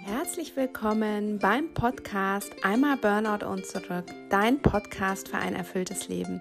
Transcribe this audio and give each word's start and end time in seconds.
Herzlich 0.00 0.56
willkommen 0.56 1.38
beim 1.38 1.72
Podcast 1.74 2.52
Einmal 2.62 2.96
Burnout 2.96 3.46
und 3.46 3.66
zurück, 3.66 4.06
dein 4.30 4.60
Podcast 4.60 5.28
für 5.28 5.36
ein 5.36 5.54
erfülltes 5.54 6.08
Leben. 6.08 6.40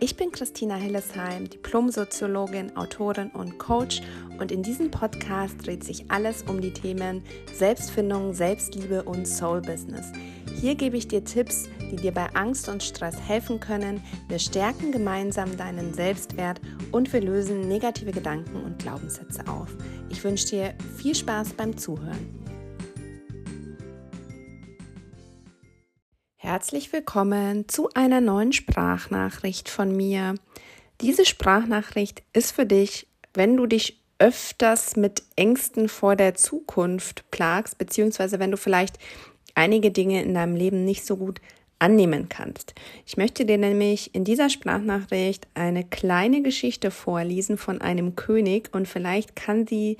Ich 0.00 0.16
bin 0.16 0.30
Christina 0.30 0.74
Hillesheim, 0.74 1.48
Diplomsoziologin, 1.48 2.76
Autorin 2.76 3.30
und 3.30 3.58
Coach 3.58 4.02
und 4.38 4.52
in 4.52 4.62
diesem 4.62 4.90
Podcast 4.90 5.64
dreht 5.64 5.84
sich 5.84 6.10
alles 6.10 6.42
um 6.42 6.60
die 6.60 6.72
Themen 6.72 7.22
Selbstfindung, 7.54 8.34
Selbstliebe 8.34 9.04
und 9.04 9.26
Soul 9.26 9.60
Business. 9.62 10.12
Hier 10.60 10.74
gebe 10.74 10.96
ich 10.96 11.08
dir 11.08 11.24
Tipps, 11.24 11.68
die 11.90 11.96
dir 11.96 12.12
bei 12.12 12.26
Angst 12.34 12.68
und 12.68 12.82
Stress 12.82 13.16
helfen 13.20 13.60
können. 13.60 14.02
Wir 14.28 14.38
stärken 14.38 14.92
gemeinsam 14.92 15.56
deinen 15.56 15.94
Selbstwert 15.94 16.60
und 16.92 17.12
wir 17.12 17.20
lösen 17.20 17.68
negative 17.68 18.12
Gedanken 18.12 18.62
und 18.62 18.78
Glaubenssätze 18.78 19.46
auf. 19.48 19.68
Ich 20.10 20.22
wünsche 20.24 20.48
dir 20.48 20.74
viel 20.96 21.14
Spaß 21.14 21.54
beim 21.54 21.76
Zuhören. 21.76 22.47
Herzlich 26.48 26.94
willkommen 26.94 27.68
zu 27.68 27.90
einer 27.92 28.22
neuen 28.22 28.54
Sprachnachricht 28.54 29.68
von 29.68 29.94
mir. 29.94 30.34
Diese 31.02 31.26
Sprachnachricht 31.26 32.22
ist 32.32 32.52
für 32.52 32.64
dich, 32.64 33.06
wenn 33.34 33.58
du 33.58 33.66
dich 33.66 34.00
öfters 34.18 34.96
mit 34.96 35.24
Ängsten 35.36 35.90
vor 35.90 36.16
der 36.16 36.36
Zukunft 36.36 37.30
plagst, 37.30 37.76
beziehungsweise 37.76 38.38
wenn 38.38 38.50
du 38.50 38.56
vielleicht 38.56 38.98
einige 39.54 39.90
Dinge 39.90 40.22
in 40.22 40.32
deinem 40.32 40.56
Leben 40.56 40.86
nicht 40.86 41.04
so 41.04 41.18
gut 41.18 41.42
annehmen 41.78 42.30
kannst. 42.30 42.74
Ich 43.04 43.18
möchte 43.18 43.44
dir 43.44 43.58
nämlich 43.58 44.14
in 44.14 44.24
dieser 44.24 44.48
Sprachnachricht 44.48 45.46
eine 45.52 45.84
kleine 45.84 46.40
Geschichte 46.40 46.90
vorlesen 46.90 47.58
von 47.58 47.82
einem 47.82 48.16
König 48.16 48.70
und 48.72 48.88
vielleicht 48.88 49.36
kann 49.36 49.66
sie 49.66 49.98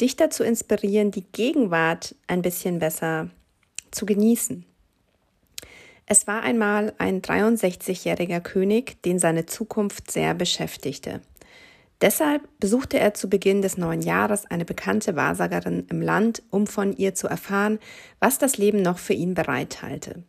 dich 0.00 0.16
dazu 0.16 0.42
inspirieren, 0.42 1.10
die 1.10 1.26
Gegenwart 1.32 2.14
ein 2.28 2.40
bisschen 2.40 2.78
besser 2.78 3.28
zu 3.90 4.06
genießen. 4.06 4.64
Es 6.08 6.28
war 6.28 6.42
einmal 6.42 6.94
ein 6.98 7.20
63-jähriger 7.20 8.40
König, 8.40 9.02
den 9.02 9.18
seine 9.18 9.46
Zukunft 9.46 10.10
sehr 10.10 10.34
beschäftigte. 10.34 11.20
Deshalb 12.00 12.48
besuchte 12.60 12.98
er 13.00 13.14
zu 13.14 13.28
Beginn 13.28 13.60
des 13.60 13.76
neuen 13.76 14.02
Jahres 14.02 14.46
eine 14.46 14.64
bekannte 14.64 15.16
Wahrsagerin 15.16 15.86
im 15.90 16.00
Land, 16.00 16.42
um 16.50 16.68
von 16.68 16.96
ihr 16.96 17.14
zu 17.14 17.26
erfahren, 17.26 17.80
was 18.20 18.38
das 18.38 18.56
Leben 18.56 18.82
noch 18.82 18.98
für 18.98 19.14
ihn 19.14 19.34
bereithalte. 19.34 20.22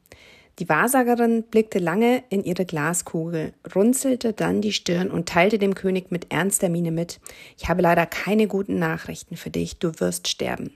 Die 0.58 0.70
Wahrsagerin 0.70 1.44
blickte 1.44 1.78
lange 1.78 2.24
in 2.30 2.44
ihre 2.44 2.66
Glaskugel, 2.66 3.54
runzelte 3.76 4.34
dann 4.34 4.62
die 4.62 4.74
Stirn 4.74 5.12
und 5.12 5.30
teilte 5.30 5.60
dem 5.60 5.76
König 5.76 6.10
mit 6.10 6.32
ernster 6.32 6.70
Miene 6.70 6.92
mit, 6.92 7.20
ich 7.56 7.70
habe 7.70 7.84
leider 7.84 8.08
keine 8.08 8.48
guten 8.48 8.80
Nachrichten 8.80 9.38
für 9.38 9.52
dich, 9.52 9.78
du 9.78 10.00
wirst 10.00 10.28
sterben. 10.28 10.72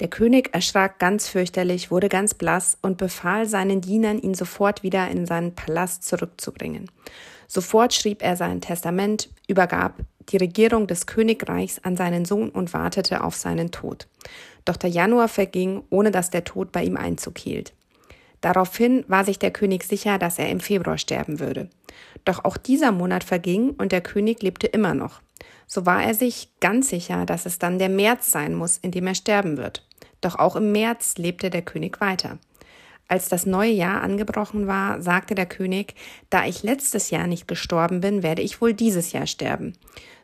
Der 0.00 0.08
König 0.08 0.54
erschrak 0.54 0.98
ganz 0.98 1.28
fürchterlich, 1.28 1.90
wurde 1.90 2.08
ganz 2.08 2.32
blass 2.32 2.78
und 2.80 2.96
befahl 2.96 3.46
seinen 3.46 3.82
Dienern, 3.82 4.18
ihn 4.18 4.32
sofort 4.32 4.82
wieder 4.82 5.08
in 5.08 5.26
seinen 5.26 5.54
Palast 5.54 6.04
zurückzubringen. 6.04 6.90
Sofort 7.46 7.92
schrieb 7.92 8.22
er 8.22 8.36
sein 8.36 8.62
Testament, 8.62 9.28
übergab 9.46 9.94
die 10.30 10.38
Regierung 10.38 10.86
des 10.86 11.06
Königreichs 11.06 11.80
an 11.80 11.96
seinen 11.96 12.24
Sohn 12.24 12.48
und 12.48 12.72
wartete 12.72 13.22
auf 13.22 13.34
seinen 13.34 13.72
Tod. 13.72 14.06
Doch 14.64 14.76
der 14.76 14.88
Januar 14.88 15.28
verging, 15.28 15.82
ohne 15.90 16.10
dass 16.10 16.30
der 16.30 16.44
Tod 16.44 16.72
bei 16.72 16.84
ihm 16.84 16.96
Einzug 16.96 17.38
hielt. 17.38 17.74
Daraufhin 18.40 19.04
war 19.08 19.24
sich 19.24 19.38
der 19.38 19.50
König 19.50 19.84
sicher, 19.84 20.18
dass 20.18 20.38
er 20.38 20.48
im 20.48 20.60
Februar 20.60 20.96
sterben 20.96 21.40
würde. 21.40 21.68
Doch 22.24 22.44
auch 22.44 22.56
dieser 22.56 22.92
Monat 22.92 23.24
verging 23.24 23.70
und 23.70 23.92
der 23.92 24.00
König 24.00 24.42
lebte 24.42 24.66
immer 24.66 24.94
noch. 24.94 25.20
So 25.66 25.84
war 25.84 26.02
er 26.02 26.14
sich 26.14 26.48
ganz 26.60 26.88
sicher, 26.88 27.26
dass 27.26 27.44
es 27.44 27.58
dann 27.58 27.78
der 27.78 27.88
März 27.88 28.30
sein 28.30 28.54
muss, 28.54 28.78
in 28.78 28.92
dem 28.92 29.06
er 29.06 29.14
sterben 29.14 29.56
wird. 29.56 29.84
Doch 30.20 30.36
auch 30.36 30.56
im 30.56 30.72
März 30.72 31.16
lebte 31.16 31.50
der 31.50 31.62
König 31.62 32.00
weiter. 32.00 32.38
Als 33.10 33.28
das 33.28 33.44
neue 33.44 33.72
Jahr 33.72 34.02
angebrochen 34.02 34.68
war, 34.68 35.02
sagte 35.02 35.34
der 35.34 35.46
König, 35.46 35.94
da 36.30 36.46
ich 36.46 36.62
letztes 36.62 37.10
Jahr 37.10 37.26
nicht 37.26 37.48
gestorben 37.48 38.00
bin, 38.00 38.22
werde 38.22 38.40
ich 38.40 38.60
wohl 38.60 38.72
dieses 38.72 39.10
Jahr 39.10 39.26
sterben. 39.26 39.72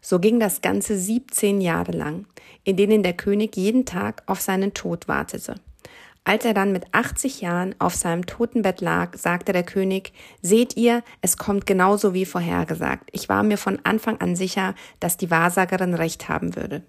So 0.00 0.20
ging 0.20 0.38
das 0.38 0.62
Ganze 0.62 0.97
17 0.97 1.60
Jahre 1.60 1.91
lang, 1.91 2.26
in 2.62 2.76
denen 2.76 3.03
der 3.03 3.15
König 3.15 3.56
jeden 3.56 3.87
Tag 3.87 4.22
auf 4.26 4.41
seinen 4.41 4.72
Tod 4.72 5.09
wartete. 5.09 5.56
Als 6.22 6.44
er 6.44 6.54
dann 6.54 6.70
mit 6.70 6.84
80 6.93 7.41
Jahren 7.41 7.75
auf 7.81 7.97
seinem 7.97 8.26
Totenbett 8.26 8.81
lag, 8.81 9.16
sagte 9.16 9.53
der 9.53 9.65
König, 9.65 10.12
seht 10.43 10.76
ihr, 10.76 11.03
es 11.22 11.37
kommt 11.37 11.66
genauso 11.66 12.15
wie 12.15 12.25
vorhergesagt. 12.25 13.09
Ich 13.12 13.28
war 13.28 13.43
mir 13.43 13.59
von 13.59 13.81
Anfang 13.82 14.20
an 14.20 14.37
sicher, 14.37 14.76
dass 15.00 15.16
die 15.16 15.31
Wahrsagerin 15.31 15.94
recht 15.94 16.28
haben 16.28 16.54
würde. 16.54 16.82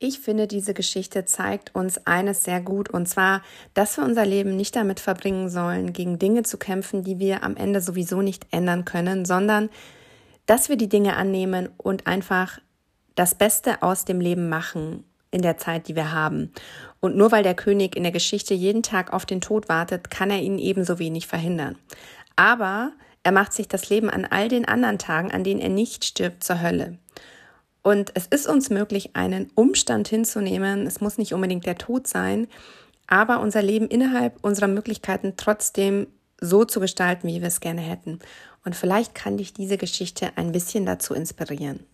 Ich 0.00 0.20
finde, 0.20 0.46
diese 0.46 0.74
Geschichte 0.74 1.24
zeigt 1.24 1.74
uns 1.74 2.06
eines 2.06 2.44
sehr 2.44 2.60
gut, 2.60 2.88
und 2.88 3.08
zwar, 3.08 3.42
dass 3.74 3.96
wir 3.96 4.04
unser 4.04 4.24
Leben 4.24 4.56
nicht 4.56 4.76
damit 4.76 5.00
verbringen 5.00 5.48
sollen, 5.48 5.92
gegen 5.92 6.20
Dinge 6.20 6.44
zu 6.44 6.56
kämpfen, 6.56 7.02
die 7.02 7.18
wir 7.18 7.42
am 7.42 7.56
Ende 7.56 7.80
sowieso 7.80 8.22
nicht 8.22 8.46
ändern 8.52 8.84
können, 8.84 9.24
sondern 9.24 9.70
dass 10.46 10.68
wir 10.68 10.76
die 10.76 10.88
Dinge 10.88 11.16
annehmen 11.16 11.68
und 11.78 12.06
einfach 12.06 12.60
das 13.16 13.34
Beste 13.34 13.82
aus 13.82 14.04
dem 14.04 14.20
Leben 14.20 14.48
machen 14.48 15.02
in 15.32 15.42
der 15.42 15.58
Zeit, 15.58 15.88
die 15.88 15.96
wir 15.96 16.12
haben. 16.12 16.52
Und 17.00 17.16
nur 17.16 17.32
weil 17.32 17.42
der 17.42 17.56
König 17.56 17.96
in 17.96 18.04
der 18.04 18.12
Geschichte 18.12 18.54
jeden 18.54 18.84
Tag 18.84 19.12
auf 19.12 19.26
den 19.26 19.40
Tod 19.40 19.68
wartet, 19.68 20.12
kann 20.12 20.30
er 20.30 20.40
ihn 20.40 20.60
ebenso 20.60 21.00
wenig 21.00 21.26
verhindern. 21.26 21.76
Aber 22.36 22.92
er 23.24 23.32
macht 23.32 23.52
sich 23.52 23.66
das 23.66 23.90
Leben 23.90 24.10
an 24.10 24.24
all 24.24 24.48
den 24.48 24.64
anderen 24.64 24.98
Tagen, 24.98 25.32
an 25.32 25.42
denen 25.42 25.60
er 25.60 25.70
nicht 25.70 26.04
stirbt, 26.04 26.44
zur 26.44 26.62
Hölle. 26.62 26.98
Und 27.88 28.12
es 28.12 28.26
ist 28.26 28.46
uns 28.46 28.68
möglich, 28.68 29.16
einen 29.16 29.50
Umstand 29.54 30.08
hinzunehmen. 30.08 30.86
Es 30.86 31.00
muss 31.00 31.16
nicht 31.16 31.32
unbedingt 31.32 31.64
der 31.64 31.78
Tod 31.78 32.06
sein, 32.06 32.46
aber 33.06 33.40
unser 33.40 33.62
Leben 33.62 33.88
innerhalb 33.88 34.36
unserer 34.42 34.68
Möglichkeiten 34.68 35.36
trotzdem 35.38 36.06
so 36.38 36.66
zu 36.66 36.80
gestalten, 36.80 37.28
wie 37.28 37.40
wir 37.40 37.48
es 37.48 37.60
gerne 37.60 37.80
hätten. 37.80 38.18
Und 38.62 38.76
vielleicht 38.76 39.14
kann 39.14 39.38
dich 39.38 39.54
diese 39.54 39.78
Geschichte 39.78 40.32
ein 40.36 40.52
bisschen 40.52 40.84
dazu 40.84 41.14
inspirieren. 41.14 41.86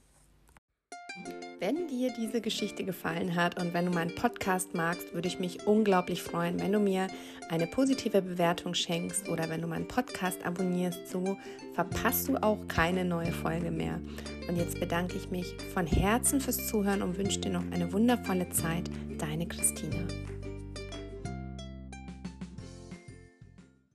Wenn 1.61 1.87
dir 1.87 2.13
diese 2.19 2.41
Geschichte 2.41 2.85
gefallen 2.85 3.37
hat 3.37 3.61
und 3.61 3.73
wenn 3.75 3.87
du 3.87 3.93
meinen 3.93 4.15
Podcast 4.15 4.75
magst, 4.75 5.15
würde 5.15 5.29
ich 5.29 5.39
mich 5.39 5.67
unglaublich 5.67 6.23
freuen, 6.23 6.61
wenn 6.61 6.73
du 6.73 6.81
mir 6.81 7.07
eine 7.49 7.67
positive 7.67 8.23
Bewertung 8.23 8.75
schenkst 8.75 9.29
oder 9.29 9.49
wenn 9.49 9.61
du 9.61 9.69
meinen 9.69 9.87
Podcast 9.87 10.45
abonnierst. 10.45 11.09
So 11.09 11.37
verpasst 11.75 12.29
du 12.29 12.37
auch 12.43 12.59
keine 12.67 13.05
neue 13.05 13.33
Folge 13.33 13.71
mehr. 13.71 14.01
Und 14.49 14.57
jetzt 14.57 14.81
bedanke 14.81 15.17
ich 15.17 15.31
mich 15.31 15.55
von 15.73 15.87
Herzen 15.87 16.41
fürs 16.41 16.67
Zuhören 16.67 17.03
und 17.03 17.17
wünsche 17.17 17.41
dir 17.41 17.51
noch 17.51 17.65
eine 17.71 17.93
wundervolle 17.93 18.49
Zeit. 18.51 18.91
Deine 19.19 19.47
Christina. 19.47 20.05